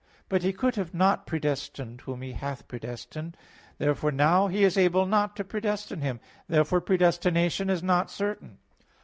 [0.29, 3.37] But He could have not predestined whom He hath predestined.
[3.77, 6.19] Therefore now He is able not to predestine him.
[6.47, 8.57] Therefore predestination is not certain.